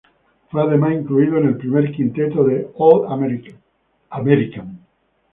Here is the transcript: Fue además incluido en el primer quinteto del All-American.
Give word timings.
Fue 0.49 0.63
además 0.63 0.93
incluido 0.95 1.37
en 1.37 1.49
el 1.49 1.57
primer 1.57 1.91
quinteto 1.91 2.43
del 2.43 2.69
All-American. 2.75 4.79